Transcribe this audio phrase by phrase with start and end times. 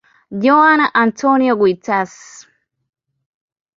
[0.43, 2.11] Joana Antónia Quintas.